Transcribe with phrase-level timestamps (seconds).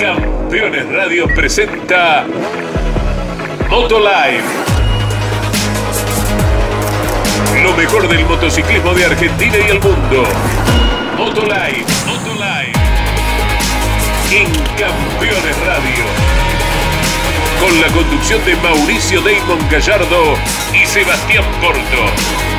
[0.00, 2.24] Campeones Radio presenta
[3.68, 4.42] Motolive.
[7.62, 10.24] Lo mejor del motociclismo de Argentina y el mundo.
[11.18, 12.72] Motolive, Motolive.
[14.32, 16.04] En Campeones Radio.
[17.60, 20.34] Con la conducción de Mauricio Damon Gallardo
[20.72, 22.49] y Sebastián Porto.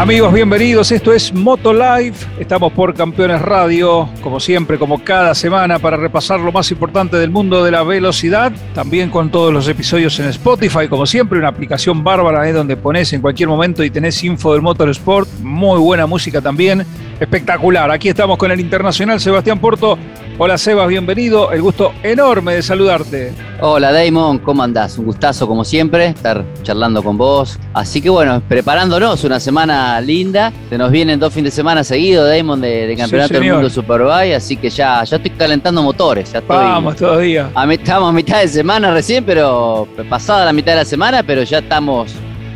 [0.00, 0.92] Amigos, bienvenidos.
[0.92, 2.14] Esto es Moto Live.
[2.38, 7.28] Estamos por Campeones Radio, como siempre, como cada semana, para repasar lo más importante del
[7.28, 8.50] mundo de la velocidad.
[8.74, 12.54] También con todos los episodios en Spotify, como siempre, una aplicación bárbara ¿eh?
[12.54, 15.28] donde pones en cualquier momento y tenés info del motorsport.
[15.42, 16.82] Muy buena música también.
[17.20, 17.90] Espectacular.
[17.90, 19.98] Aquí estamos con el internacional Sebastián Porto.
[20.42, 21.52] Hola Sebas, bienvenido.
[21.52, 23.34] El gusto enorme de saludarte.
[23.60, 24.96] Hola Damon, ¿cómo andás?
[24.96, 27.58] Un gustazo como siempre estar charlando con vos.
[27.74, 30.50] Así que bueno, preparándonos una semana linda.
[30.70, 34.34] Se nos vienen dos fines de semana seguidos, Damon, de, Campeonato del Mundo Superbike.
[34.34, 36.32] Así que ya, ya estoy calentando motores.
[36.32, 37.50] Ya estoy, Vamos todavía.
[37.72, 41.58] estamos a mitad de semana recién, pero pasada la mitad de la semana, pero ya
[41.58, 42.14] estamos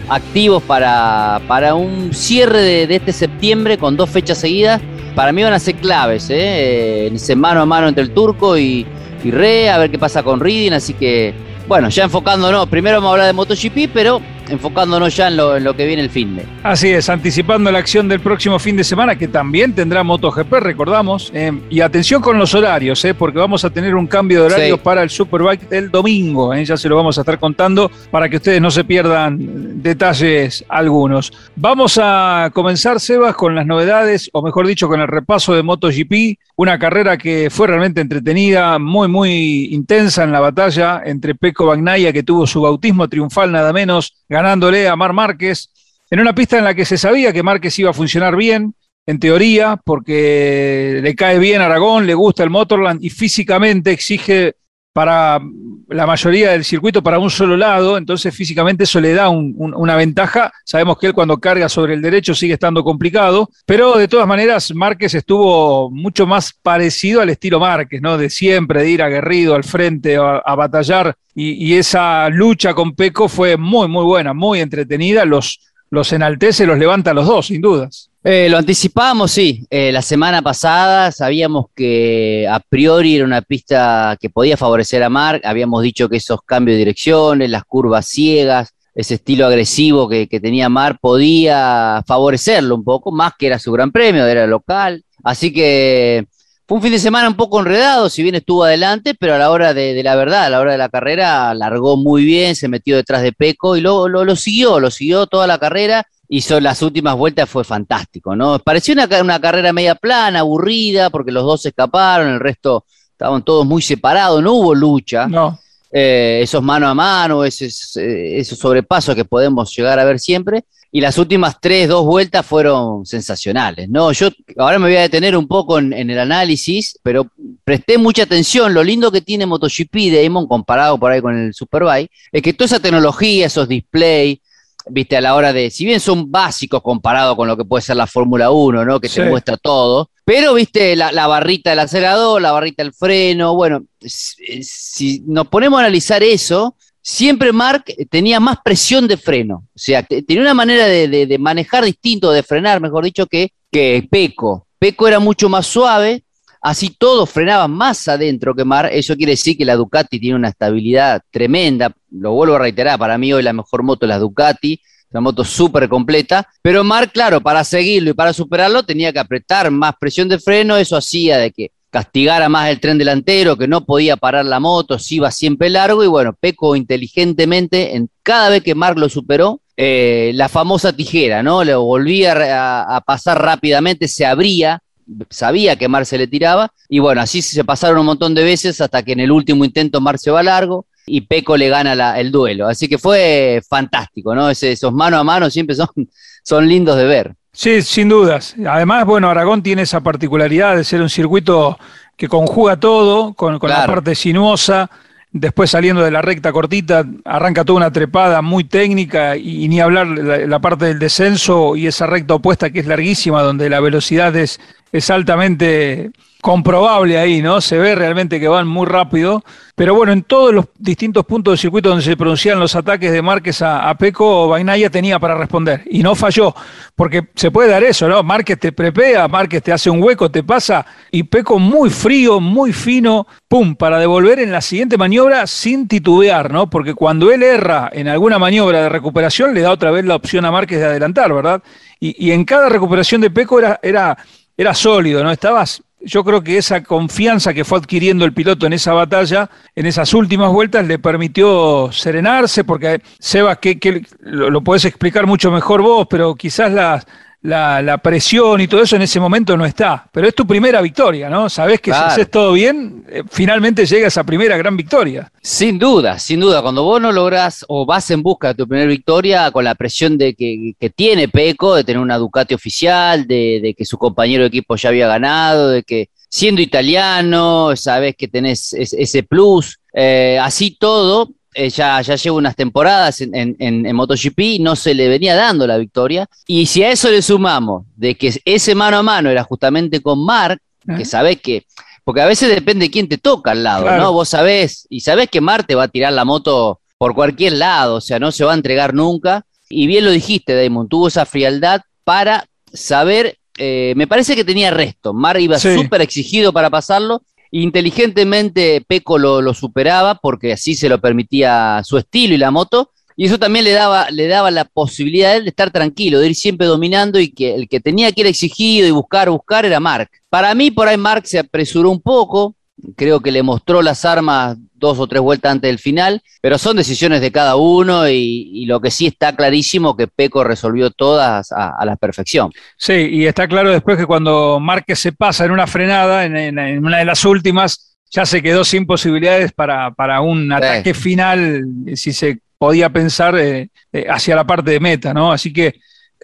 [0.08, 4.80] activos para, para un cierre de, este septiembre con dos fechas seguidas.
[5.14, 7.06] Para mí van a ser claves, ¿eh?
[7.06, 8.84] en ese mano a mano entre el turco y,
[9.22, 10.72] y Re, a ver qué pasa con Reading.
[10.72, 11.32] Así que,
[11.68, 15.86] bueno, ya enfocándonos, primero vamos a hablar de MotoGP, pero enfocándonos ya en lo, que
[15.86, 16.44] viene el fin de.
[16.62, 21.30] Así es, anticipando la acción del próximo fin de semana, que también tendrá MotoGP, recordamos.
[21.34, 24.78] Eh, y atención con los horarios, eh, porque vamos a tener un cambio de horario
[24.78, 26.54] para el Superbike del domingo.
[26.54, 30.64] Eh, ya se lo vamos a estar contando para que ustedes no se pierdan detalles
[30.68, 31.32] algunos.
[31.56, 36.38] Vamos a comenzar, Sebas, con las novedades, o mejor dicho, con el repaso de MotoGP.
[36.56, 42.12] Una carrera que fue realmente entretenida, muy, muy intensa en la batalla entre Peco Bagnaya,
[42.12, 45.70] que tuvo su bautismo triunfal nada menos ganándole a Mar Márquez,
[46.10, 48.74] en una pista en la que se sabía que Márquez iba a funcionar bien,
[49.06, 54.56] en teoría, porque le cae bien Aragón, le gusta el Motorland y físicamente exige
[54.94, 55.40] para
[55.88, 60.52] la mayoría del circuito para un solo lado, entonces físicamente eso le da una ventaja.
[60.64, 64.72] Sabemos que él cuando carga sobre el derecho sigue estando complicado, pero de todas maneras
[64.72, 68.16] Márquez estuvo mucho más parecido al estilo Márquez, ¿no?
[68.16, 73.56] De siempre, de ir aguerrido al frente a, batallar y, esa lucha con Peco fue
[73.56, 75.24] muy, muy buena, muy entretenida.
[75.24, 75.58] Los,
[75.90, 78.10] los enaltece, los levanta a los dos, sin dudas.
[78.26, 79.66] Eh, lo anticipábamos, sí.
[79.68, 85.10] Eh, la semana pasada sabíamos que a priori era una pista que podía favorecer a
[85.10, 85.42] Mark.
[85.44, 90.70] Habíamos dicho que esos cambios de direcciones, las curvas ciegas, ese estilo agresivo que, tenía
[90.70, 95.04] Mark podía favorecerlo un poco, más que era su gran premio, era local.
[95.22, 96.26] Así que
[96.66, 99.50] fue un fin de semana un poco enredado, si bien estuvo adelante, pero a la
[99.50, 102.96] hora de, la verdad, a la hora de la carrera, largó muy bien, se metió
[102.96, 107.16] detrás de Peco y lo, lo siguió, lo siguió toda la carrera hizo las últimas
[107.16, 108.58] vueltas, fue fantástico, ¿no?
[108.58, 113.66] Pareció una, una carrera media plana, aburrida, porque los dos escaparon, el resto estaban todos
[113.66, 115.26] muy separados, no hubo lucha.
[115.26, 115.58] No.
[115.96, 120.64] Eh, esos mano a mano, esos, eh, esos sobrepasos que podemos llegar a ver siempre.
[120.90, 124.10] Y las últimas tres, dos vueltas fueron sensacionales, ¿no?
[124.12, 127.28] Yo ahora me voy a detener un poco en, en el análisis, pero
[127.64, 128.74] presté mucha atención.
[128.74, 132.66] Lo lindo que tiene MotoGP Damon comparado por ahí con el Superbike es que toda
[132.66, 134.38] esa tecnología, esos displays,
[134.86, 137.96] viste, a la hora de, si bien son básicos comparado con lo que puede ser
[137.96, 139.00] la Fórmula 1, ¿no?
[139.00, 143.84] Que te muestra todo, pero viste la, barrita del acelerador, la barrita del freno, bueno,
[144.00, 150.02] si, nos ponemos a analizar eso, siempre Mark tenía más presión de freno, o sea,
[150.02, 154.66] tenía una manera de, manejar distinto, de frenar, mejor dicho, que, que Peco.
[154.78, 156.24] Peco era mucho más suave,
[156.64, 158.88] Así todos frenaban más adentro que Mar.
[158.90, 161.94] Eso quiere decir que la Ducati tiene una estabilidad tremenda.
[162.10, 164.80] Lo vuelvo a reiterar, para mí hoy la mejor moto es la Ducati.
[165.10, 166.48] Una moto súper completa.
[166.62, 170.78] Pero Mar, claro, para seguirlo y para superarlo tenía que apretar más presión de freno.
[170.78, 174.98] Eso hacía de que castigara más el tren delantero, que no podía parar la moto,
[174.98, 176.02] si iba siempre largo.
[176.02, 181.42] Y bueno, Peco inteligentemente, en cada vez que Mark lo superó, eh, la famosa tijera,
[181.42, 181.62] ¿no?
[181.62, 184.80] Le volvía a pasar rápidamente, se abría
[185.30, 188.80] sabía que Mar se le tiraba, y bueno, así se pasaron un montón de veces
[188.80, 192.30] hasta que en el último intento Mar se va largo y Peco le gana el
[192.30, 192.68] duelo.
[192.68, 194.50] Así que fue fantástico, ¿no?
[194.50, 195.88] esos mano a mano siempre son,
[196.42, 197.34] son lindos de ver.
[197.52, 198.56] Sí, sin dudas.
[198.66, 201.78] Además, bueno, Aragón tiene esa particularidad de ser un circuito
[202.16, 204.90] que conjuga todo con, la parte sinuosa,
[205.34, 210.06] después saliendo de la recta cortita, arranca toda una trepada muy técnica y, ni hablar
[210.06, 214.60] la, parte del descenso y esa recta opuesta que es larguísima, donde la velocidad es,
[214.92, 216.12] es altamente
[216.44, 217.62] comprobable ahí, ¿no?
[217.62, 219.42] Se ve realmente que van muy rápido.
[219.74, 223.22] Pero bueno, en todos los distintos puntos del circuito donde se producían los ataques de
[223.22, 226.54] Márquez a, Peco, Bainaya tenía para responder y no falló,
[226.94, 228.22] porque se puede dar eso, ¿no?
[228.22, 232.74] Márquez te prepea, Márquez te hace un hueco, te pasa y Peco muy frío, muy
[232.74, 236.68] fino, pum, para devolver en la siguiente maniobra sin titubear, ¿no?
[236.68, 240.44] Porque cuando él erra en alguna maniobra de recuperación, le da otra vez la opción
[240.44, 241.62] a Márquez de adelantar, ¿verdad?
[241.98, 244.18] Y, y en cada recuperación de Peco era, era,
[244.58, 245.30] era sólido, ¿no?
[245.30, 249.86] Estabas yo creo que esa confianza que fue adquiriendo el piloto en esa batalla, en
[249.86, 255.82] esas últimas vueltas, le permitió serenarse, porque Sebas, que, lo, lo, podés explicar mucho mejor
[255.82, 257.06] vos, pero quizás las,
[257.44, 260.08] la, presión y todo eso en ese momento no está.
[260.10, 261.50] Pero es tu primera victoria, ¿no?
[261.50, 265.30] Sabes que si haces todo bien, eh, finalmente llega esa primera gran victoria.
[265.42, 266.62] Sin duda, sin duda.
[266.62, 270.16] Cuando vos no lográs o vas en busca de tu primera victoria con la presión
[270.16, 274.76] de que, tiene Peco, de tener una Ducati oficial, de, que su compañero de equipo
[274.76, 281.30] ya había ganado, de que siendo italiano, sabes que tenés ese plus, eh, así todo,
[281.54, 286.28] eh, ya, lleva unas temporadas en, en, MotoGP no se le venía dando la victoria.
[286.46, 290.24] Y si a eso le sumamos de que ese mano a mano era justamente con
[290.24, 290.60] Mark,
[290.96, 291.64] que sabés que,
[292.04, 294.12] porque a veces depende de quién te toca al lado, ¿no?
[294.12, 297.96] Vos sabés, y sabés que Mark te va a tirar la moto por cualquier lado,
[297.96, 299.46] o sea, no se va a entregar nunca.
[299.70, 304.70] Y bien lo dijiste, Damon, tuvo esa frialdad para saber, eh, me parece que tenía
[304.70, 305.14] resto.
[305.14, 307.22] Mar iba súper exigido para pasarlo
[307.56, 312.90] Inteligentemente Peco lo, superaba porque así se lo permitía su estilo y la moto.
[313.16, 316.66] Y eso también le daba, le daba la posibilidad de estar tranquilo, de ir siempre
[316.66, 320.10] dominando y que el que tenía que ir exigido y buscar, buscar era Mark.
[320.28, 322.56] Para mí, por ahí Mark se apresuró un poco,
[322.96, 326.76] creo que le mostró las armas dos o tres vueltas antes del final, pero son
[326.76, 331.84] decisiones de cada uno y, lo que sí está clarísimo que Peco resolvió todas a,
[331.84, 332.50] la perfección.
[332.76, 336.98] Sí, y está claro después que cuando Márquez se pasa en una frenada, en, una
[336.98, 342.88] de las últimas, ya se quedó sin posibilidades para, un ataque final, si se podía
[342.90, 345.30] pensar, eh, eh, hacia la parte de meta, ¿no?
[345.30, 345.74] Así que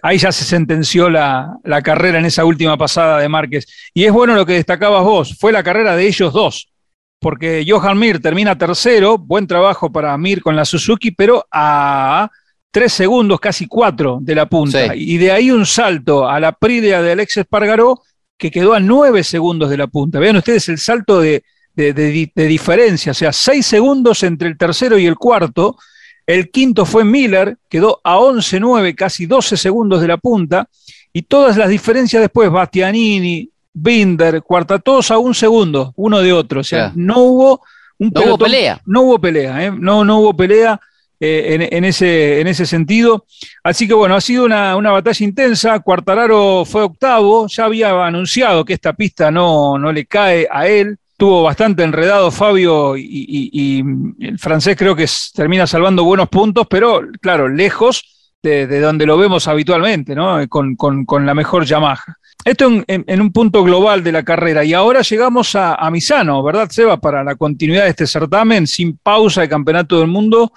[0.01, 3.67] ahí ya se sentenció la, carrera en esa última pasada de Márquez.
[3.93, 6.69] Y es bueno lo que destacabas vos, fue la carrera de ellos dos,
[7.19, 12.29] porque Johan Mir termina tercero, buen trabajo para Mir con la Suzuki, pero a
[12.71, 14.95] tres segundos, casi cuatro de la punta.
[14.95, 18.01] Y de ahí un salto a la Pridea de Alex Espargaró,
[18.37, 20.19] que quedó a nueve segundos de la punta.
[20.19, 21.43] Vean ustedes el salto de,
[21.75, 25.77] de diferencia, o sea, seis segundos entre el tercero y el cuarto,
[26.33, 30.67] el quinto fue Miller, quedó a 11-9, casi 12 segundos de la punta.
[31.11, 36.61] Y todas las diferencias después, Bastianini, Binder, Cuarta, todos a un segundo, uno de otro.
[36.61, 37.61] O sea, no hubo
[37.97, 38.81] un no hubo pelea.
[38.85, 39.71] No hubo pelea, ¿eh?
[39.71, 40.79] no, no hubo pelea
[41.19, 43.25] eh, en, ese, en ese sentido.
[43.63, 45.79] Así que bueno, ha sido una, una, batalla intensa.
[45.81, 50.97] Cuartararo fue octavo, ya había anunciado que esta pista no, no le cae a él
[51.21, 53.83] estuvo bastante enredado Fabio y,
[54.21, 59.47] el francés creo que termina salvando buenos puntos, pero claro, lejos de, donde lo vemos
[59.47, 60.39] habitualmente, ¿no?
[60.49, 60.75] Con,
[61.23, 62.17] la mejor Yamaha.
[62.43, 64.63] Esto en, un punto global de la carrera.
[64.63, 66.97] Y ahora llegamos a, Misano, ¿verdad, Seba?
[66.97, 70.51] Para la continuidad de este certamen, sin pausa de Campeonato del Mundo,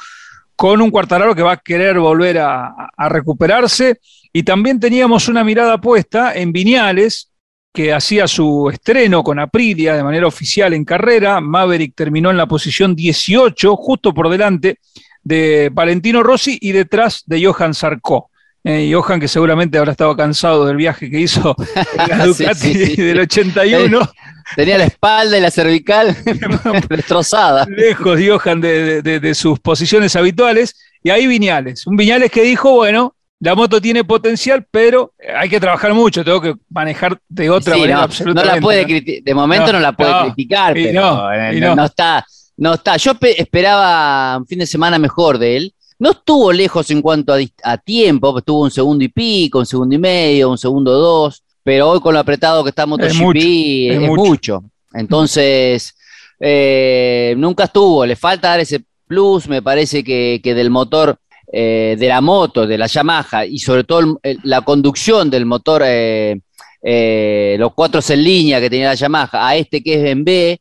[0.56, 4.00] con un cuartararo que va a querer volver a, a recuperarse.
[4.32, 7.33] Y también teníamos una mirada puesta en Viñales,
[7.74, 11.40] que hacía su estreno con Aprilia de manera oficial en carrera.
[11.40, 14.78] Maverick terminó en la posición 18, justo por delante
[15.24, 18.30] de Valentino Rossi y detrás de Johan Sarko.
[18.62, 21.56] Eh, Johan, que seguramente habrá estado cansado del viaje que hizo
[21.98, 24.12] en la Ducati del 81.
[24.54, 26.16] Tenía la espalda y la cervical
[26.88, 27.66] destrozada.
[27.68, 30.76] Lejos, Johan, de, de, sus posiciones habituales.
[31.02, 31.88] Y ahí Viñales.
[31.88, 36.40] Un Viñales que dijo, bueno, la moto tiene potencial, pero hay que trabajar mucho, tengo
[36.40, 38.48] que manejar de otra manera no, absolutamente.
[38.48, 42.24] No la puede de momento no, la puede criticar, pero eh, no, está,
[42.56, 42.96] no está.
[42.96, 45.74] Yo esperaba un fin de semana mejor de él.
[45.98, 49.98] No estuvo lejos en cuanto a, tiempo, estuvo un segundo y pico, un segundo y
[49.98, 54.64] medio, un segundo dos, pero hoy con lo apretado que está MotoGP es, es, mucho.
[54.94, 55.94] Entonces,
[56.40, 61.18] eh, nunca estuvo, le falta dar ese plus, me parece que, que del motor
[61.52, 66.40] eh, de la moto, de la Yamaha y sobre todo la conducción del motor, eh,
[66.82, 70.60] eh, los cuatro en línea que tenía la Yamaha, a este que es en B,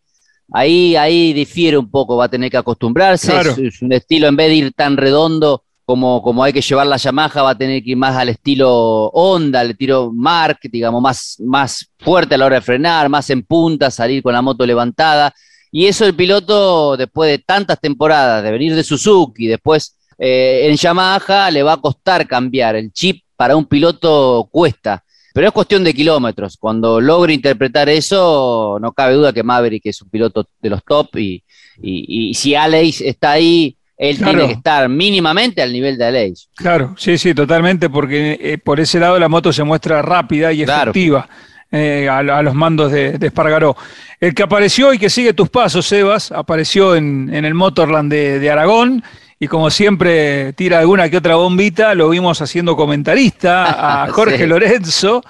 [0.52, 3.34] ahí, ahí difiere un poco, va a tener que acostumbrarse.
[3.40, 6.98] Es, un estilo, en vez de ir tan redondo como, como hay que llevar la
[6.98, 11.38] Yamaha, va a tener que ir más al estilo Honda, al estilo Mark, digamos, más,
[11.40, 15.34] más fuerte a la hora de frenar, más en punta, salir con la moto levantada.
[15.72, 20.78] Y eso el piloto, después de tantas temporadas, de venir de Suzuki, después eh, en
[20.78, 22.78] Yamaha le va a costar cambiar.
[22.78, 25.04] El chip para un piloto cuesta.
[25.34, 26.56] pero es cuestión de kilómetros.
[26.56, 31.18] Cuando logre interpretar eso, no cabe duda que Maverick es un piloto de los top
[31.18, 31.44] y,
[31.82, 36.48] y, si Alex está ahí, él tiene que estar mínimamente al nivel de Alex.
[36.56, 40.62] Claro, sí, sí, totalmente, porque eh, por ese lado la moto se muestra rápida y
[40.62, 41.28] efectiva.
[41.70, 43.76] Eh, a, los mandos de, Espargaró.
[44.20, 49.04] El que apareció y que sigue tus pasos, Sebas, apareció en, el Motorland de, Aragón
[49.44, 55.22] y como siempre tira alguna que otra bombita, lo vimos haciendo comentarista a Jorge Lorenzo.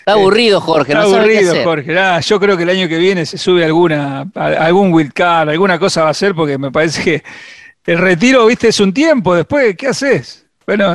[0.00, 0.92] Está aburrido, Jorge.
[0.92, 1.96] Está aburrido, Jorge.
[1.96, 6.02] Ah, yo creo que el año que viene se sube alguna, algún wildcard, alguna cosa
[6.02, 7.22] va a ser, porque me parece que
[7.86, 9.36] el retiro, viste, es un tiempo.
[9.36, 10.46] Después, ¿qué haces?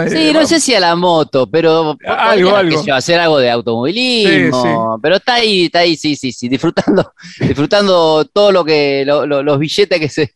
[0.09, 2.93] Sí, eh, no sé si a la moto, pero algo, algo.
[2.93, 4.99] hacer algo de automovilismo.
[5.01, 9.99] Pero está ahí, está ahí, sí, sí, sí, disfrutando, disfrutando todo lo que los billetes
[9.99, 10.33] que se,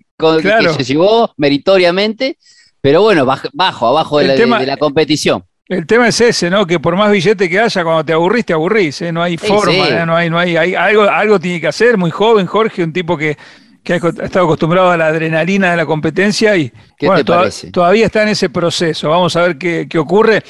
[0.77, 2.37] se llevó meritoriamente,
[2.81, 5.43] pero bueno, bajo, abajo de la, competición.
[5.67, 6.65] El tema es ese, ¿no?
[6.65, 9.11] Que por más billete que haya, cuando te aburrís, te aburrís, ¿eh?
[9.11, 10.05] No hay forma, ¿eh?
[10.05, 13.15] no hay, no hay, hay, algo, algo tiene que hacer, muy joven, Jorge, un tipo
[13.15, 13.37] que
[13.83, 16.71] que ha estado acostumbrado a la adrenalina de la competencia y
[17.01, 17.23] bueno,
[17.71, 19.09] todavía está en ese proceso.
[19.09, 20.43] Vamos a ver qué, ocurre.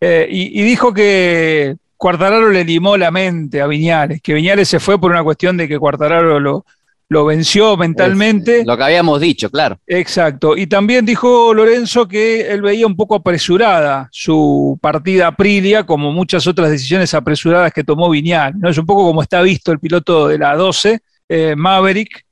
[0.00, 5.00] Eh, y, dijo que Cuartararo le limó la mente a Viñales, que Viñales se fue
[5.00, 6.66] por una cuestión de que Cuartararo lo,
[7.08, 8.64] lo venció mentalmente.
[8.64, 9.78] lo que habíamos dicho, claro.
[9.86, 10.56] Exacto.
[10.56, 16.46] Y también dijo Lorenzo que él veía un poco apresurada su partida Aprilia, como muchas
[16.46, 18.56] otras decisiones apresuradas que tomó Viñales.
[18.56, 18.68] ¿no?
[18.68, 22.24] Es un poco como está visto el piloto de la 12, eh, Maverick,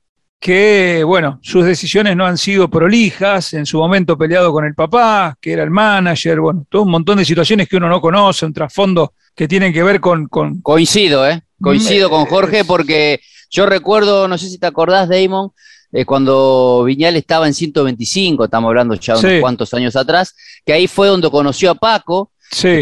[0.43, 5.37] que, bueno, sus decisiones no han sido prolijas, en su momento peleado con el papá,
[5.39, 8.51] que era el manager, bueno, todo un montón de situaciones que uno no conoce, un
[8.51, 10.27] trasfondo que tienen que ver con...
[10.27, 11.41] Coincido, ¿eh?
[11.61, 15.51] Coincido con Jorge porque yo recuerdo, no sé si te acordás, Damon,
[15.93, 20.35] eh, cuando Viñal estaba en 125, estamos hablando ya de unos cuantos años atrás,
[20.65, 22.31] que ahí fue donde conoció a Paco.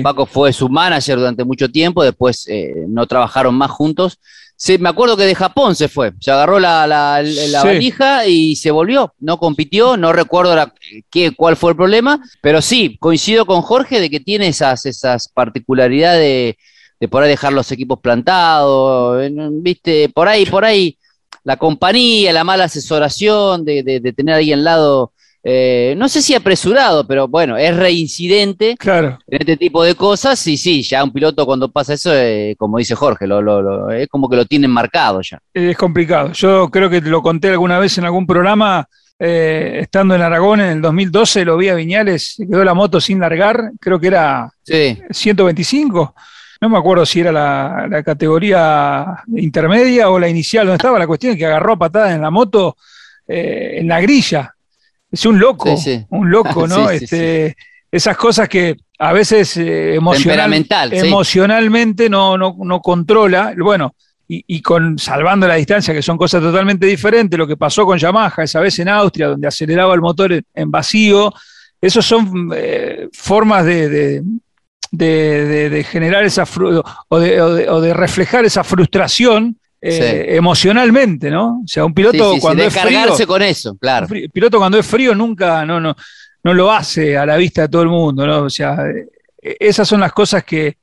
[0.01, 4.17] Paco fue su manager durante mucho tiempo, después eh, no trabajaron más juntos
[4.63, 7.23] Sí, me acuerdo que de Japón se fue, se agarró la, la,
[7.63, 10.71] valija y se volvió, no compitió, no recuerdo
[11.09, 15.29] qué, cuál fue el problema, pero sí, coincido con Jorge de que tiene esas, esas
[15.29, 16.57] particularidades
[16.99, 19.19] de, por ahí dejar los equipos plantados,
[19.63, 20.95] viste, por ahí, por ahí,
[21.43, 25.11] la compañía, la mala asesoración, de, de tener ahí al lado
[25.43, 29.17] eh, no sé si apresurado, pero bueno, es reincidente claro.
[29.27, 30.45] en este tipo de cosas.
[30.45, 34.29] Y sí, ya un piloto cuando pasa eso, eh, como dice Jorge, lo, es como
[34.29, 35.39] que lo tienen marcado ya.
[35.53, 36.31] Es complicado.
[36.33, 38.87] Yo creo que te lo conté alguna vez en algún programa.
[39.23, 43.19] Eh, estando en Aragón en el 2012, lo vi a Viñales, quedó la moto sin
[43.19, 46.15] largar, creo que era 125.
[46.59, 50.97] No me acuerdo si era la, categoría intermedia o la inicial, donde estaba.
[50.97, 52.77] La cuestión es que agarró patadas en la moto
[53.27, 54.55] en la grilla
[55.11, 55.75] es un loco,
[56.09, 56.89] un loco, ¿no?
[56.89, 57.55] este,
[57.91, 59.95] esas cosas que a veces eh,
[60.93, 63.53] emocionalmente no, no, no, controla.
[63.57, 63.95] Bueno,
[64.27, 68.43] y, con salvando la distancia, que son cosas totalmente diferentes, lo que pasó con Yamaha
[68.43, 71.33] esa vez en Austria, donde aceleraba el motor en, vacío,
[71.81, 74.23] esos son eh, formas de,
[74.91, 76.45] de, generar esa
[77.09, 81.61] o de, o de, reflejar esa frustración eh, emocionalmente, ¿no?
[81.63, 84.07] O sea, un piloto cuando es frío, con eso, claro.
[84.09, 85.95] Un piloto cuando es frío nunca, no, no,
[86.43, 88.43] no lo hace a la vista de todo el mundo, ¿no?
[88.43, 90.77] O sea, eh, esas son las cosas que,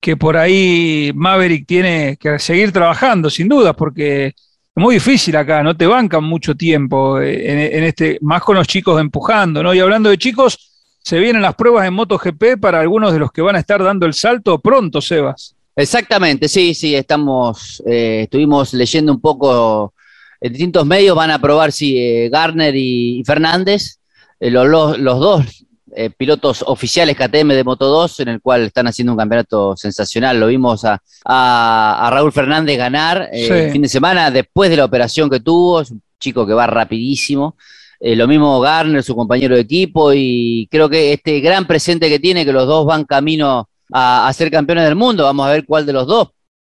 [0.00, 4.34] que por ahí Maverick tiene que seguir trabajando, sin duda, porque es
[4.74, 8.66] muy difícil acá, no te bancan mucho tiempo eh, en, en, este, más con los
[8.66, 9.74] chicos empujando, ¿no?
[9.74, 13.42] Y hablando de chicos, se vienen las pruebas en MotoGP para algunos de los que
[13.42, 15.54] van a estar dando el salto pronto, Sebas.
[15.78, 19.94] Exactamente, sí, sí, estamos, eh, estuvimos leyendo un poco
[20.40, 24.00] en distintos medios, van a probar si eh, Garner y, Fernández,
[24.40, 25.44] eh, los, los, dos
[26.16, 30.40] pilotos oficiales KTM de Moto 2, en el cual están haciendo un campeonato sensacional.
[30.40, 35.30] Lo vimos a, a, Raúl Fernández ganar el fin de semana después de la operación
[35.30, 37.56] que tuvo, es un chico que va rapidísimo.
[38.00, 42.44] lo mismo Garner, su compañero de equipo, y creo que este gran presente que tiene,
[42.44, 45.24] que los dos van camino a, ser campeones del mundo.
[45.24, 46.28] Vamos a ver cuál de los dos.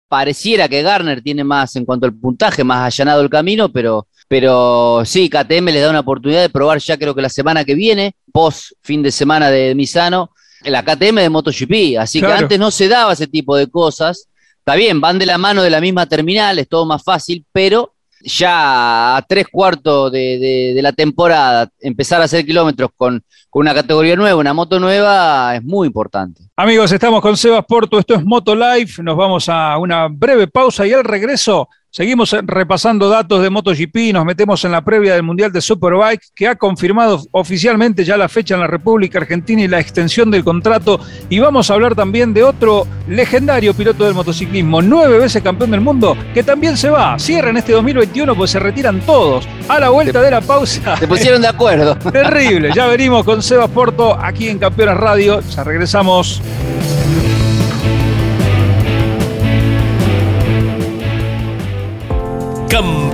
[0.08, 5.02] Pareciera que Garner tiene más en cuanto al puntaje, más allanado el camino, pero, pero
[5.04, 8.14] sí, KTM les da una oportunidad de probar ya creo que la semana que viene,
[8.32, 10.30] post fin de semana de Misano,
[10.62, 11.99] la KTM de MotoGP.
[11.99, 14.28] Así que antes no se daba ese tipo de cosas.
[14.58, 17.96] Está bien, van de la mano de la misma terminal, es todo más fácil, pero
[18.26, 24.38] ya a tres cuartos de, la temporada empezar a hacer kilómetros con, una categoría nueva,
[24.38, 26.42] una moto nueva, es muy importante.
[26.56, 30.87] Amigos, estamos con Sebas Porto, esto es Moto Life, nos vamos a una breve pausa
[30.87, 31.66] y al regreso
[31.97, 36.47] Seguimos repasando datos de MotoGP, nos metemos en la previa del Mundial de Superbike, que
[36.47, 41.00] ha confirmado oficialmente ya la fecha en la República Argentina y la extensión del contrato.
[41.31, 45.81] Y vamos a hablar también de otro legendario piloto del motociclismo, nueve veces campeón del
[45.81, 47.19] mundo, que también se va.
[47.19, 49.49] Cierra en este 2021, pues se retiran todos.
[49.67, 50.97] A la vuelta de la pausa.
[50.99, 51.97] Se pusieron de acuerdo.
[52.12, 52.73] Terrible.
[52.75, 55.41] Ya venimos con Sebas Porto aquí en Campeones Radio.
[55.41, 56.43] Ya regresamos.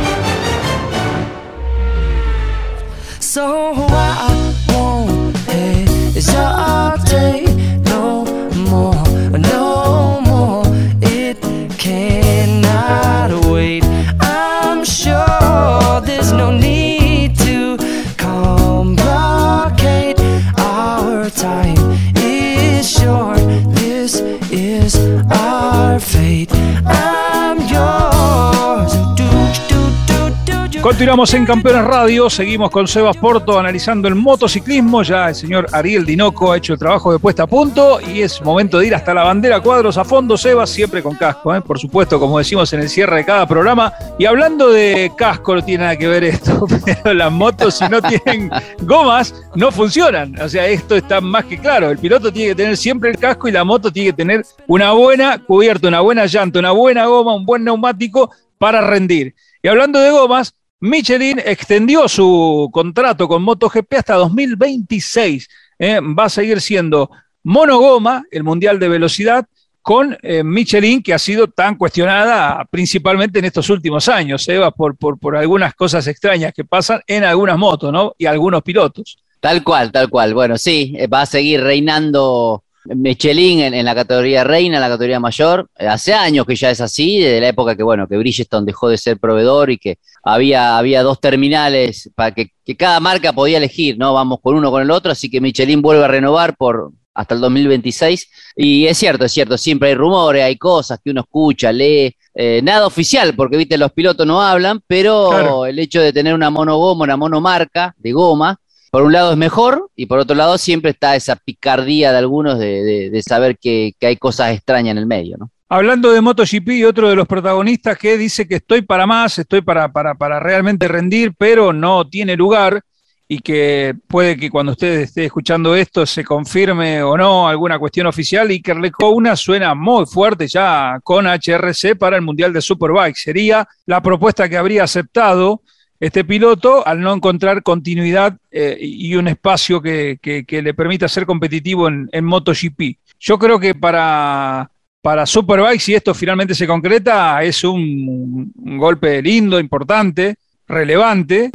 [30.97, 35.03] Continuamos en Campeones Radio, seguimos con Sebas Porto analizando el motociclismo.
[35.03, 38.41] Ya el señor Ariel Dinoco ha hecho el trabajo de puesta a punto y es
[38.41, 41.61] momento de ir hasta la bandera cuadros a fondo, Sebas, siempre con casco, ¿eh?
[41.61, 43.93] por supuesto, como decimos en el cierre de cada programa.
[44.17, 48.01] Y hablando de casco, no tiene nada que ver esto, pero las motos, si no
[48.01, 50.35] tienen gomas, no funcionan.
[50.41, 51.91] O sea, esto está más que claro.
[51.91, 54.93] El piloto tiene que tener siempre el casco y la moto tiene que tener una
[54.93, 59.35] buena cubierta, una buena llanta, una buena goma, un buen neumático para rendir.
[59.61, 65.47] Y hablando de gomas, Michelin extendió su contrato con MotoGP hasta 2026.
[65.79, 65.99] ¿eh?
[65.99, 67.09] va a seguir siendo
[67.43, 69.45] monogoma, el Mundial de Velocidad,
[69.81, 74.97] con eh, Michelin, que ha sido tan cuestionada principalmente en estos últimos años, Eva, por,
[74.97, 78.13] por, por algunas cosas extrañas que pasan en algunas motos ¿no?
[78.17, 79.17] y algunos pilotos.
[79.39, 80.33] Tal cual, tal cual.
[80.33, 82.63] Bueno, sí, eh, va a seguir reinando
[82.95, 85.69] Michelin en, la categoría reina, en la categoría mayor.
[85.75, 88.97] Hace años que ya es así, desde la época que, bueno, que Bridgestone dejó de
[88.97, 94.13] ser proveedor y que había, había dos terminales para que, cada marca podía elegir, ¿no?
[94.13, 97.41] Vamos con uno con el otro, así que Michelin vuelve a renovar por hasta el
[97.41, 98.29] 2026.
[98.55, 102.15] Y es cierto, es cierto, siempre hay rumores, hay cosas que uno escucha, lee.
[102.39, 106.51] Eh, nada oficial, porque viste, los pilotos no hablan, pero el hecho de tener una
[106.51, 108.59] monogoma, una monomarca de goma,
[108.91, 112.59] por un lado es mejor y por otro lado siempre está esa picardía de algunos
[112.59, 115.51] de, saber que, hay cosas extrañas en el medio, ¿no?
[115.69, 119.91] Hablando de MotoGP, otro de los protagonistas que dice que estoy para más, estoy para,
[119.91, 122.81] para, para realmente rendir, pero no tiene lugar
[123.27, 128.07] y que puede que cuando usted esté escuchando esto se confirme o no alguna cuestión
[128.07, 128.51] oficial.
[128.51, 133.17] y que una suena muy fuerte ya con HRC para el Mundial de Superbike.
[133.17, 135.61] Sería la propuesta que habría aceptado
[135.99, 141.87] este piloto al no encontrar continuidad eh, y un espacio que, le permita ser competitivo
[141.87, 142.97] en, MotoGP.
[143.19, 144.69] Yo creo que para,
[145.01, 150.35] para Superbike, si esto finalmente se concreta, es un, golpe lindo, importante,
[150.67, 151.49] relevante.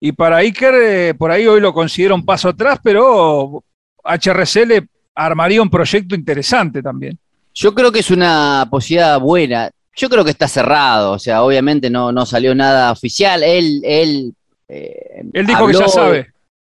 [0.00, 3.62] Y para Iker, eh, por ahí hoy lo considero un paso atrás, pero
[4.04, 7.18] HRC le armaría un proyecto interesante también.
[7.54, 9.70] Yo creo que es una posibilidad buena.
[9.96, 13.42] Yo creo que está cerrado, o sea, obviamente no, no salió nada oficial.
[13.42, 14.34] Él, él,
[14.68, 16.26] eh, él dijo que ya sabe.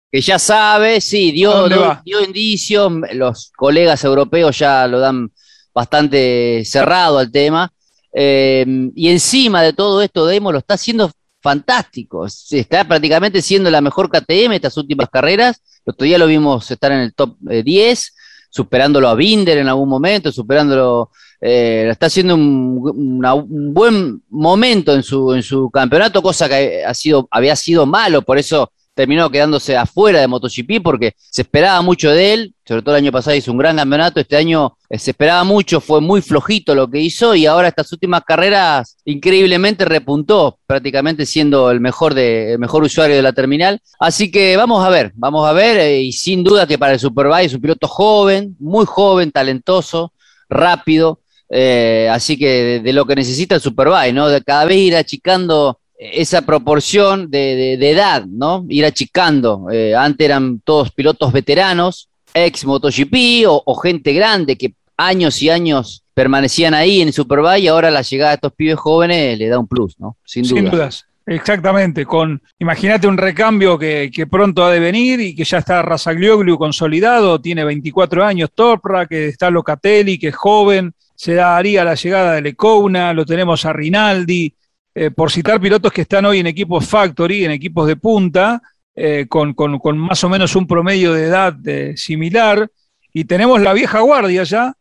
[0.09, 5.29] Que ya sabe, sí, dio, dio, indicios, los colegas europeos ya lo dan
[5.73, 7.69] bastante cerrado al tema.
[8.13, 11.11] Eh, y encima de todo esto, Demo lo está haciendo
[11.41, 12.25] fantástico.
[12.25, 15.61] Está prácticamente siendo la mejor KTM estas últimas carreras.
[15.85, 18.11] El otro día lo vimos estar en el top 10, eh,
[18.49, 21.11] superándolo a Binder en algún momento, superándolo
[21.41, 27.85] eh, está haciendo un, buen momento en su, campeonato, cosa que ha sido, había sido
[27.85, 32.81] malo, por eso terminó quedándose afuera de MotoGP porque se esperaba mucho de él, sobre
[32.81, 36.01] todo el año pasado hizo un gran campeonato, este año eh, se esperaba mucho, fue
[36.01, 41.79] muy flojito lo que hizo y ahora estas últimas carreras increíblemente repuntó, prácticamente siendo el
[41.79, 43.79] mejor, de, el mejor usuario de la terminal.
[43.99, 46.99] Así que vamos a ver, vamos a ver eh, y sin duda que para el
[46.99, 50.11] Superbike es un piloto joven, muy joven, talentoso,
[50.49, 51.19] rápido.
[51.49, 54.27] Eh, así que de, lo que necesita el Superbike, ¿no?
[54.27, 58.65] De cada vez ir achicando esa proporción de, edad, ¿no?
[58.69, 59.67] Ir achicando.
[59.71, 66.03] Eh, antes eran todos pilotos veteranos, ex MotoGP o, gente grande que años y años
[66.13, 69.67] permanecían ahí en Superbike y ahora la llegada de estos pibes jóvenes le da un
[69.67, 70.17] plus, ¿no?
[70.25, 71.07] Sin, Sin dudas.
[71.29, 76.57] Exactamente, con imagínate un recambio que, pronto ha de venir y que ya está Razaglioglu
[76.57, 82.33] consolidado, tiene 24 años, Topra, que está Locatelli, que es joven, se daría la llegada
[82.33, 84.53] de Lecouna, lo tenemos a Rinaldi,
[84.93, 88.61] eh, por citar pilotos que están hoy en equipos factory, en equipos de punta,
[88.95, 89.55] eh, con,
[89.97, 92.69] más o menos un promedio de edad eh, similar,
[93.11, 94.75] y tenemos la vieja guardia ya,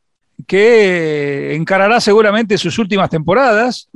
[0.46, 3.88] que encarará seguramente sus últimas temporadas.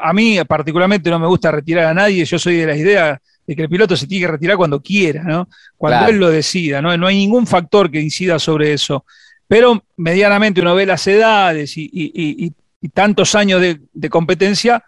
[0.00, 3.54] a mí particularmente no me gusta retirar a nadie, yo soy de la idea de
[3.54, 5.46] que el piloto se tiene que retirar cuando quiera, ¿no?
[5.76, 6.96] cuando él lo decida, ¿no?
[6.96, 9.04] no hay ningún factor que incida sobre eso.
[9.48, 12.52] Pero medianamente uno ve las edades y,
[12.92, 14.82] tantos años de competencia,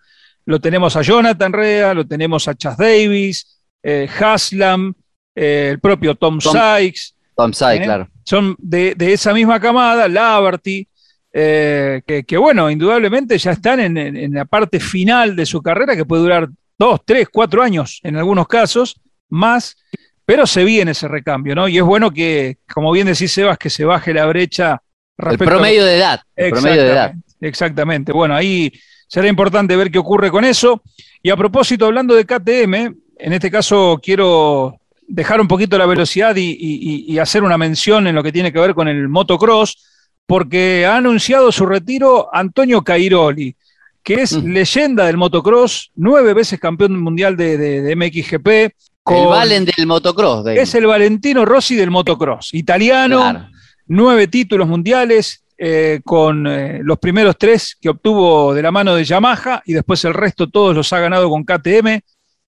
[0.49, 4.95] lo tenemos a Jonathan Rea, lo tenemos a Chas Davis, eh, Haslam,
[5.35, 7.15] eh, el propio Tom, Sykes.
[7.37, 7.85] Tom Sykes, ¿eh?
[7.85, 8.09] claro.
[8.25, 10.89] Son de, esa misma camada, Laverty,
[11.31, 16.49] que, bueno, indudablemente ya están en, la parte final de su carrera, que puede durar
[16.79, 19.77] dos, tres, cuatro años en algunos casos, más,
[20.29, 21.69] pero se viene ese recambio, ¿no?
[21.69, 24.83] Y es bueno que, como bien decís, Sebas, que se baje la brecha.
[25.17, 26.21] El promedio de edad.
[26.37, 27.15] El promedio de edad.
[27.41, 28.13] Exactamente.
[28.13, 28.71] Bueno, ahí
[29.07, 30.83] será importante ver qué ocurre con eso.
[31.23, 32.75] Y a propósito, hablando de KTM,
[33.17, 38.23] en este caso quiero dejar un poquito la velocidad y, hacer una mención en lo
[38.23, 39.79] que tiene que ver con el motocross,
[40.27, 43.57] porque ha anunciado su retiro Antonio Cairoli,
[44.03, 48.75] que es leyenda del motocross, nueve veces campeón mundial de, MXGP.
[49.11, 50.47] El Valen del motocross.
[50.49, 53.49] Es el Valentino Rossi del motocross, italiano,
[53.87, 59.03] nueve títulos mundiales, eh, con eh, los primeros tres que obtuvo de la mano de
[59.03, 61.99] Yamaha y después el resto todos los ha ganado con KTM.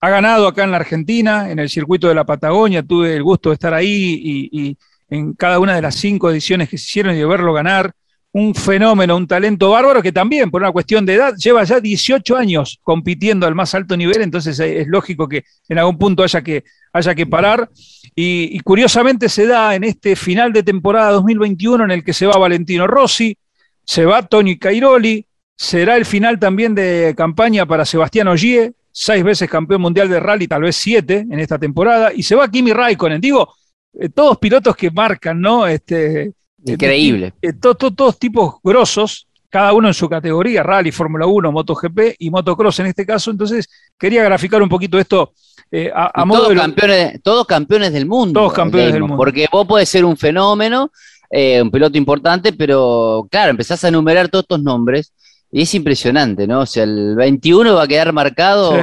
[0.01, 3.49] Ha ganado acá en la Argentina, en el circuito de la Patagonia, tuve el gusto
[3.49, 4.77] de estar ahí y,
[5.09, 7.93] en cada una de las cinco ediciones que se hicieron y de verlo ganar.
[8.37, 12.37] Un fenómeno, un talento bárbaro que también, por una cuestión de edad, lleva ya 18
[12.37, 16.63] años compitiendo al más alto nivel, entonces es lógico que en algún punto haya que,
[16.93, 17.67] haya que parar.
[18.13, 22.37] Y, curiosamente se da en este final de temporada 2021 en el que se va
[22.37, 23.35] Valentino Rossi,
[23.83, 29.49] se va Tony Cairoli, será el final también de campaña para Sebastián Ogier, seis veces
[29.49, 33.19] campeón mundial de rally, tal vez siete en esta temporada, y se va Kimi Raikkonen.
[33.19, 33.51] Digo,
[33.99, 35.65] eh, todos pilotos que marcan, ¿no?
[35.65, 36.33] Este,
[36.73, 37.33] Increíble.
[37.41, 42.79] Eh, todos tipos grosos, cada uno en su categoría, rally, Fórmula 1, MotoGP y motocross
[42.79, 43.31] en este caso.
[43.31, 45.33] Entonces, quería graficar un poquito esto
[45.71, 45.91] eh,
[46.27, 48.39] todos, campeones, todos campeones del mundo.
[48.39, 49.17] Todos campeones del mundo.
[49.17, 50.91] Porque vos podés ser un fenómeno,
[51.29, 55.13] eh, un piloto importante, pero claro, empezás a enumerar todos estos nombres
[55.51, 56.61] y es impresionante, ¿no?
[56.61, 58.75] O sea, el 21 va a quedar marcado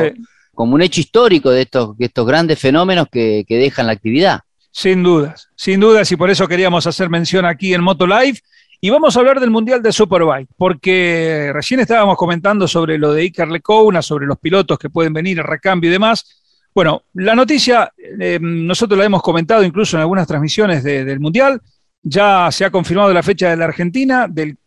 [0.55, 4.40] como un hecho histórico de estos, estos grandes fenómenos que, dejan la actividad.
[4.77, 8.41] Sin dudas, sin dudas, y por eso queríamos hacer mención aquí en Moto Live.
[8.81, 13.23] Y vamos a hablar del Mundial de Superbike, porque recién estábamos comentando sobre lo de
[13.23, 16.43] Iker Lecouna, sobre los pilotos que pueden venir a recambio y demás.
[16.75, 21.63] Bueno, la noticia, eh, nosotros la hemos comentado incluso en algunas transmisiones del Mundial,
[22.03, 24.59] ya se ha confirmado la fecha de la Argentina, del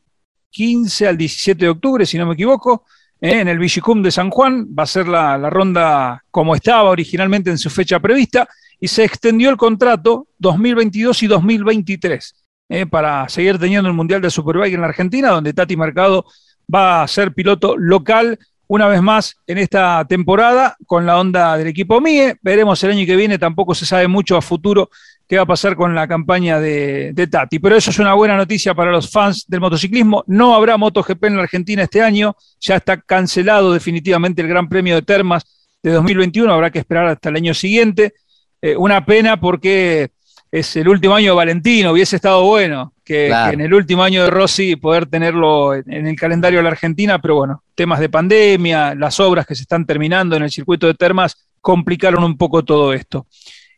[0.51, 2.85] 15 al 17 de octubre, si no me equivoco,
[3.19, 7.49] eh, en el Vigicum de San Juan, va a ser la, ronda como estaba originalmente
[7.49, 8.47] en su fecha prevista,
[8.79, 12.35] y se extendió el contrato 2022 y 2023
[12.69, 16.25] eh, para seguir teniendo el Mundial de Superbike en la Argentina, donde Tati Mercado
[16.73, 18.37] va a ser piloto local
[18.67, 22.35] una vez más en esta temporada con la onda del equipo MIE.
[22.41, 24.89] Veremos el año que viene, tampoco se sabe mucho a futuro
[25.27, 27.59] qué va a pasar con la campaña de, Tati.
[27.59, 30.23] Pero eso es una buena noticia para los fans del motociclismo.
[30.27, 34.95] No habrá MotoGP en la Argentina este año, ya está cancelado definitivamente el Gran Premio
[34.95, 35.43] de Termas
[35.81, 38.13] de 2021, habrá que esperar hasta el año siguiente.
[38.61, 40.09] Eh, una pena porque
[40.51, 44.29] es el último año de Valentino, hubiese estado bueno que, en el último año de
[44.29, 49.19] Rossi poder tenerlo en, el calendario de la Argentina, pero bueno, temas de pandemia, las
[49.19, 53.27] obras que se están terminando en el circuito de termas complicaron un poco todo esto.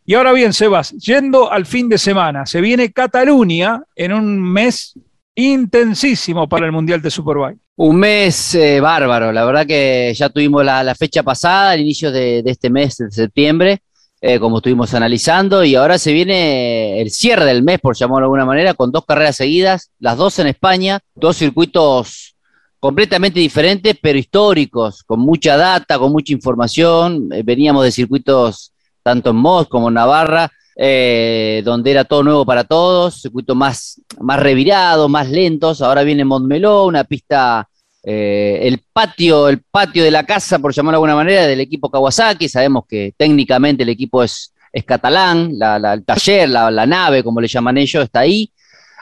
[0.06, 4.98] Y ahora bien, Sebas, yendo al fin de semana, se viene Cataluña en un mes
[5.36, 7.60] intensísimo para el Mundial de Superbike.
[7.76, 12.42] Un mes eh, bárbaro, la verdad que ya tuvimos la, fecha pasada, al inicio de,
[12.42, 13.82] de este mes de septiembre,
[14.22, 18.26] eh, como estuvimos analizando, y ahora se viene el cierre del mes, por llamarlo de
[18.26, 22.36] alguna manera, con dos carreras seguidas, las dos en España, dos circuitos
[22.80, 27.30] completamente diferentes, pero históricos, con mucha data, con mucha información.
[27.32, 32.46] Eh, veníamos de circuitos tanto en Moss como en Navarra, eh, donde era todo nuevo
[32.46, 35.82] para todos, circuitos más, más revirados, más lentos.
[35.82, 37.69] Ahora viene Montmeló, una pista,
[38.04, 41.90] eh, el patio, el patio de la casa, por llamarlo de alguna manera, del equipo
[41.90, 42.50] Kawasaki.
[42.50, 44.54] Sabemos que técnicamente el equipo es,
[44.86, 48.52] catalán, el taller, la, la nave, como le llaman ellos, está ahí.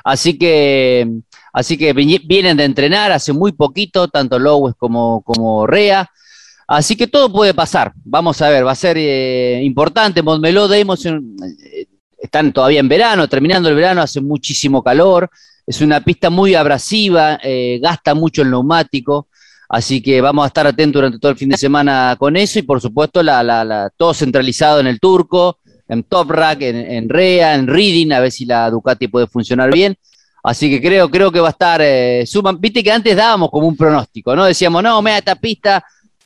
[0.04, 1.22] Así que
[1.58, 6.08] Así que vienen de entrenar hace muy poquito, tanto Lowes como, como Rea.
[6.68, 7.94] Así que todo puede pasar.
[8.06, 10.22] Vamos a ver, va a ser eh, importante.
[10.22, 15.32] Montmeló, Deimos eh, están todavía en verano, terminando el verano, hace muchísimo calor.
[15.68, 19.28] Es una pista muy abrasiva, eh, gasta mucho el neumático.
[19.70, 22.62] Así que vamos a estar atentos durante todo el fin de semana con eso y
[22.62, 27.68] por supuesto la, todo centralizado en el turco, en Top Rack, en, en, Rea, en
[27.68, 29.98] Reading, a ver si la Ducati puede funcionar bien.
[30.42, 31.82] Así que creo, creo que va a estar.
[31.84, 32.24] Eh,
[32.60, 34.46] Viste que antes dábamos como un pronóstico, ¿no?
[34.46, 35.84] Decíamos, no, mira, esta pista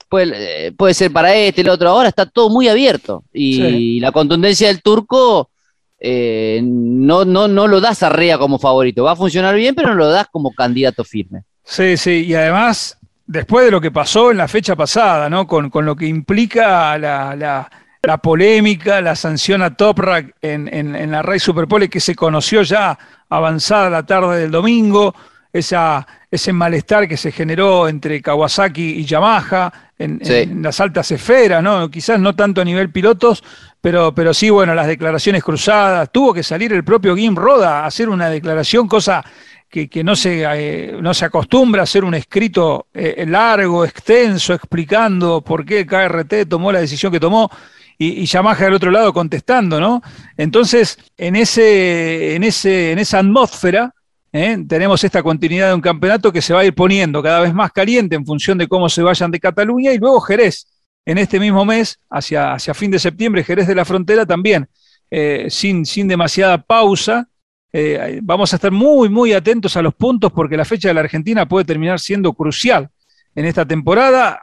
[0.08, 1.90] puede, eh, puede ser para este, el otro.
[1.90, 3.24] Ahora está todo muy abierto.
[3.34, 5.51] Y la contundencia del turco
[6.04, 9.04] eh, no, no, no lo das a Rea como favorito.
[9.04, 11.44] Va a funcionar bien, pero no lo das como candidato firme.
[11.64, 12.26] Sí, sí.
[12.26, 15.46] Y además, después de lo que pasó en la fecha pasada, ¿no?
[15.46, 17.70] Con, lo que implica la,
[18.22, 22.98] polémica, la sanción a Toprak en, en, en la Ray Superpole que se conoció ya
[23.30, 25.14] avanzada la tarde del domingo,
[25.54, 31.90] esa, ese malestar que se generó entre Kawasaki y Yamaha en, las altas esferas, ¿no?
[31.90, 33.44] Quizás no tanto a nivel pilotos,
[33.80, 36.12] pero, pero sí, bueno, las declaraciones cruzadas.
[36.12, 39.24] Tuvo que salir el propio Gim Roda a hacer una declaración, cosa
[39.70, 45.42] que, no, se, eh, no se acostumbra a hacer un escrito eh, largo, extenso, explicando
[45.42, 47.50] por qué el KRT tomó la decisión que tomó
[47.98, 50.02] y, Yamaha del otro lado contestando, ¿no?
[50.36, 53.94] Entonces, en, ese, en, ese, en esa atmósfera,
[54.32, 54.58] ¿eh?
[54.68, 57.72] tenemos esta continuidad de un campeonato que se va a ir poniendo cada vez más
[57.72, 60.68] caliente en función de cómo se vayan de Cataluña y luego Jerez.
[61.04, 64.70] En este mismo mes, hacia, hacia fin de septiembre, Jerez de la Frontera también,
[65.10, 67.28] eh, sin, sin demasiada pausa,
[67.74, 71.02] eh, vamos a estar muy, muy atentos a los puntos porque la fecha de la
[71.02, 72.90] Argentina puede terminar siendo crucial
[73.34, 74.42] en esta temporada,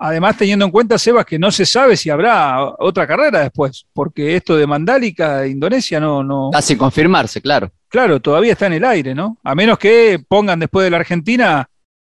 [0.00, 4.34] además teniendo en cuenta, Sebas, que no se sabe si habrá otra carrera después, porque
[4.34, 6.24] esto de Mandálica, de Indonesia, no...
[6.24, 7.70] no Está sin confirmarse, claro.
[7.88, 9.38] Claro, todavía está en el aire, ¿no?
[9.44, 11.68] A menos que pongan después de la Argentina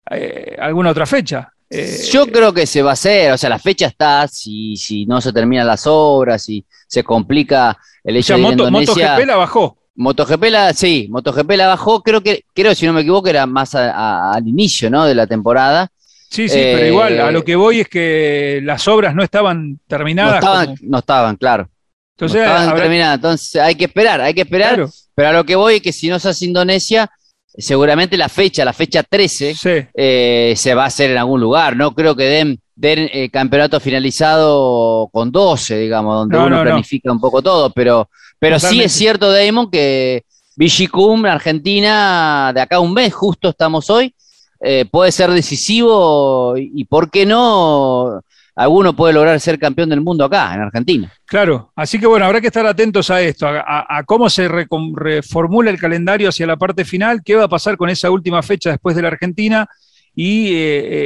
[0.10, 1.50] eh, alguna otra fecha.
[1.70, 5.06] Eh, Yo creo que se va a hacer, o sea, la fecha está, si, si
[5.06, 9.12] no se terminan las obras, si se complica el hecho de Moto, Indonesia...
[9.12, 9.78] MotoGP la bajó.
[10.02, 13.76] MotoGP la, sí, MotoGP la bajó, creo que, creo, si no me equivoco, era más
[13.76, 15.06] al inicio, ¿no?
[15.06, 15.90] De la temporada.
[16.30, 19.80] Sí, sí, pero igual, a lo eh, que voy es que las obras no estaban
[19.88, 20.44] terminadas.
[20.82, 21.70] No estaban, claro.
[22.16, 24.88] Entonces, no estaban terminadas, entonces hay que esperar, hay que esperar.
[25.14, 27.10] Pero a lo que voy es que si no se hace Indonesia,
[27.56, 29.56] seguramente la fecha, la fecha 13,
[29.94, 31.76] eh, se va a hacer en algún lugar.
[31.76, 37.20] No creo que den, den eh, campeonato finalizado con 12, digamos, donde uno planifica un
[37.20, 38.10] poco todo, pero
[38.42, 40.26] pero sí es cierto, Damon, que
[40.56, 44.16] Vigicum, Argentina, de acá a un mes, justo estamos hoy,
[44.60, 48.20] eh, puede ser decisivo y, ¿por qué no?
[48.56, 51.14] Alguno puede lograr ser campeón del mundo acá, en Argentina.
[51.26, 55.80] Claro, así que bueno, habrá que estar atentos a esto, a, cómo se reformula el
[55.80, 59.04] calendario hacia la parte final, qué va a pasar con esa última fecha después de
[59.04, 59.70] la Argentina
[60.16, 60.54] y eh,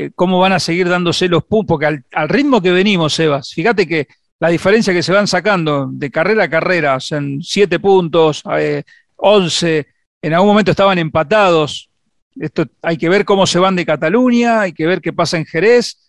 [0.05, 3.51] eh, cómo van a seguir dándose los puntos, porque al, al ritmo que venimos, Sebas,
[3.53, 4.07] fíjate que
[4.39, 8.83] la diferencia que se van sacando de carrera a carrera, en siete puntos, eh,
[9.15, 9.87] once,
[10.21, 11.89] en algún momento estaban empatados.
[12.35, 15.45] Esto hay que ver cómo se van de Cataluña, hay que ver qué pasa en
[15.45, 16.01] Jerez,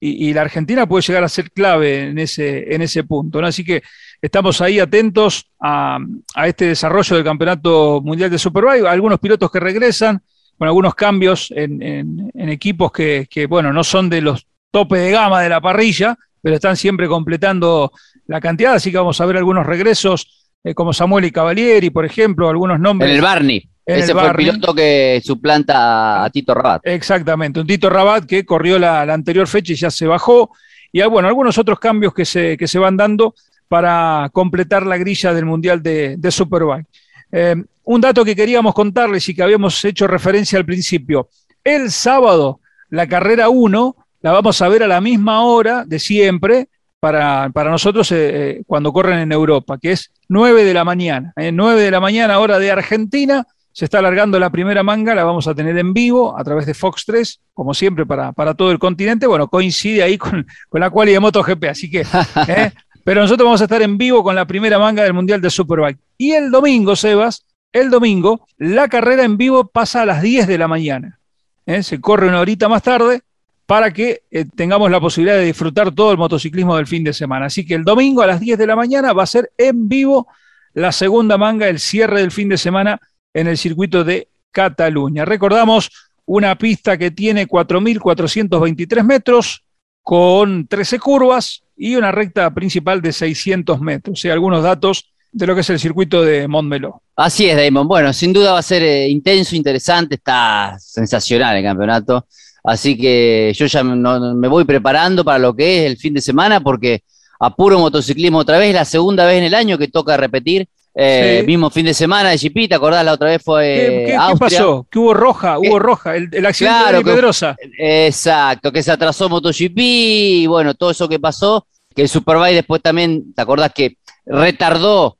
[0.00, 3.40] y, la Argentina puede llegar a ser clave en ese, en ese punto.
[3.40, 3.46] ¿no?
[3.46, 3.82] Así que
[4.20, 5.98] estamos ahí atentos a,
[6.44, 8.84] este desarrollo del Campeonato Mundial de Superbike.
[8.84, 10.22] Algunos pilotos que regresan,
[10.58, 15.40] con algunos cambios en, equipos que, que, bueno, no son de los tope de gama
[15.40, 17.90] de la parrilla, pero están siempre completando
[18.26, 22.04] la cantidad, así que vamos a ver algunos regresos, eh, como Samuel y Cavalieri, por
[22.04, 23.08] ejemplo, algunos nombres.
[23.08, 23.66] En el Barney.
[23.86, 26.82] Ese fue el piloto que suplanta a Tito Rabat.
[26.84, 30.50] Exactamente, un Tito Rabat que corrió la, anterior fecha y ya se bajó.
[30.92, 33.34] Y ah, bueno, algunos otros cambios que se, que se van dando
[33.66, 36.86] para completar la grilla del Mundial de, Superbike.
[37.32, 41.30] Eh, un dato que queríamos contarles y que habíamos hecho referencia al principio.
[41.64, 46.68] El sábado, la carrera 1 la vamos a ver a la misma hora de siempre
[46.98, 51.34] para, nosotros eh, eh, cuando corren en Europa, que es 9 de la mañana.
[51.36, 53.46] Eh, 9 de la mañana, hora de Argentina.
[53.70, 56.72] Se está alargando la primera manga, la vamos a tener en vivo a través de
[56.72, 59.26] Fox 3, como siempre, para, para todo el continente.
[59.26, 62.00] Bueno, coincide ahí con, con la cual de MotoGP, así que
[62.48, 62.72] eh,
[63.04, 65.98] Pero nosotros vamos a estar en vivo con la primera manga del Mundial de Superbike.
[66.16, 70.56] Y el domingo, Sebas, el domingo, la carrera en vivo pasa a las 10 de
[70.56, 71.18] la mañana.
[71.66, 71.82] ¿eh?
[71.82, 73.20] Se corre una horita más tarde
[73.66, 77.46] para que eh, tengamos la posibilidad de disfrutar todo el motociclismo del fin de semana.
[77.46, 80.28] Así que el domingo a las 10 de la mañana va a ser en vivo
[80.74, 83.00] la segunda manga, el cierre del fin de semana
[83.32, 85.24] en el circuito de Cataluña.
[85.24, 85.90] Recordamos
[86.26, 89.64] una pista que tiene 4.423 metros
[90.02, 94.24] con 13 curvas y una recta principal de 600 metros.
[94.24, 97.02] Y algunos datos de lo que es el circuito de Montmeló.
[97.16, 97.88] Así es, Damon.
[97.88, 102.26] Bueno, sin duda va a ser eh, intenso, interesante, está sensacional el campeonato.
[102.64, 106.60] Así que yo ya me voy preparando para lo que es el fin de semana
[106.60, 107.02] porque
[107.38, 110.66] apuro motociclismo otra vez, la segunda vez en el año que toca repetir.
[110.96, 113.04] Eh, Mismo fin de semana de GP, ¿te acordás?
[113.04, 114.06] La otra vez fue.
[114.06, 114.86] ¿Qué, qué, pasó?
[114.88, 117.56] Que hubo roja, hubo roja, el, accidente de Pedrosa.
[117.78, 121.66] Exacto, que se atrasó MotoGP y bueno, todo eso que pasó.
[121.94, 125.18] Que el Superbike después también, ¿te acordás que retardó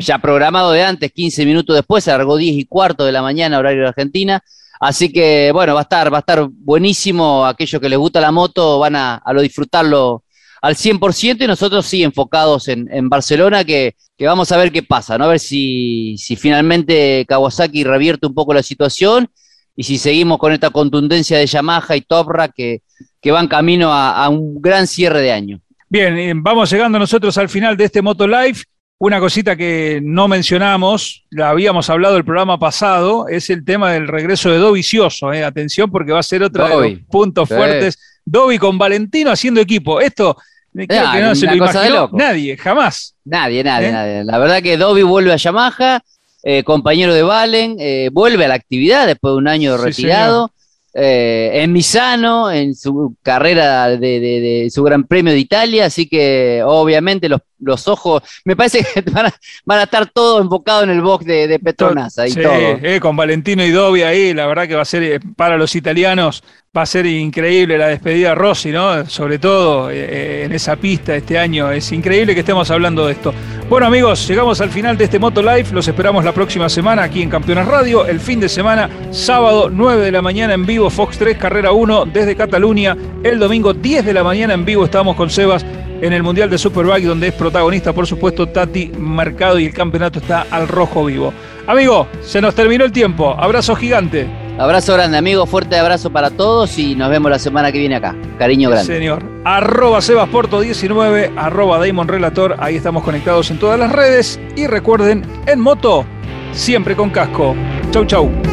[0.00, 3.58] ya programado de antes, 15 minutos después, se largó 10 y cuarto de la mañana,
[3.58, 4.42] horario de Argentina.
[4.80, 7.44] Así que, bueno, va a estar, va a estar buenísimo.
[7.44, 10.24] Aquellos que les gusta la moto van a, a lo disfrutarlo
[10.62, 15.24] al 100% y nosotros sí enfocados en, Barcelona, que, vamos a ver qué pasa, ¿no?
[15.24, 19.28] A ver si, si finalmente Kawasaki revierte un poco la situación
[19.74, 22.82] y si seguimos con esta contundencia de Yamaha y Topra que,
[23.20, 25.60] que van camino a, a un gran cierre de año.
[25.88, 28.62] Bien, eh, vamos llegando nosotros al final de este Moto Live.
[29.02, 34.06] Una cosita que no mencionamos, la habíamos hablado el programa pasado, es el tema del
[34.06, 35.32] regreso de Dovicioso.
[35.32, 35.42] Eh.
[35.42, 37.98] Atención porque va a ser otro de los puntos fuertes.
[38.26, 40.02] Dobby con Valentino haciendo equipo.
[40.02, 40.36] Esto
[40.74, 43.16] creo que no se lo imaginó nadie, jamás.
[43.24, 43.92] Nadie, nadie, ¿Eh?
[43.92, 44.24] nadie.
[44.24, 46.02] La verdad que Dobby vuelve a Yamaha,
[46.42, 47.78] eh, compañero de Valen,
[48.12, 50.52] vuelve a la actividad después de un año retirado
[50.92, 57.28] eh, en Misano, en su carrera de, su Gran Premio de Italia, así que obviamente
[57.28, 61.00] los, los ojos, me parece que van a, van a estar todos enfocados en el
[61.00, 62.52] box de, Petronas, ahí todo.
[62.52, 65.74] Eh, con Valentino y Dobby ahí, la verdad que va a ser eh, para los
[65.74, 66.42] italianos,
[66.76, 69.04] va a ser increíble la despedida de Rossi, ¿no?
[69.06, 73.34] Sobre todo eh, en esa pista este año, es increíble que estemos hablando de esto.
[73.68, 77.22] Bueno amigos, llegamos al final de este Moto Live, los esperamos la próxima semana aquí
[77.22, 81.18] en Campeones Radio, el fin de semana, sábado 9 de la mañana en vivo, Fox
[81.18, 85.28] 3, carrera 1 desde Cataluña, el domingo 10 de la mañana en vivo estamos con
[85.28, 85.64] Sebas
[86.00, 90.18] en el Mundial de Superbike, donde es protagonista, por supuesto, Tati Mercado y el campeonato
[90.18, 91.32] está al rojo vivo.
[91.66, 93.34] Amigo, se nos terminó el tiempo.
[93.38, 94.26] Abrazo gigante.
[94.58, 95.46] Abrazo grande, amigo.
[95.46, 98.14] Fuerte abrazo para todos y nos vemos la semana que viene acá.
[98.38, 98.92] Cariño grande.
[98.92, 99.22] Señor.
[99.44, 102.56] Arroba Sebasporto19, arroba Damon Relator.
[102.58, 104.40] Ahí estamos conectados en todas las redes.
[104.56, 106.04] Y recuerden, en moto,
[106.52, 107.54] siempre con casco.
[107.90, 108.49] Chau, chau.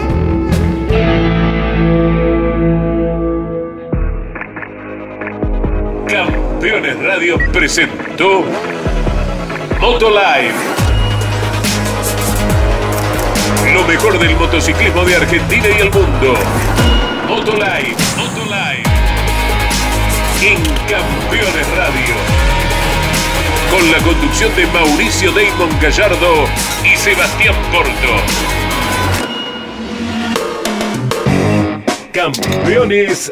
[6.59, 8.43] Campeones Radio presentó
[9.79, 10.55] Motolive.
[13.75, 16.33] Lo mejor del motociclismo de Argentina y el mundo.
[17.27, 18.81] Motolive, Motolive.
[20.41, 20.57] En
[20.89, 22.15] Campeones Radio.
[23.69, 26.45] Con la conducción de Mauricio Damon Gallardo
[26.83, 28.15] y Sebastián Porto.
[32.11, 33.31] Campeones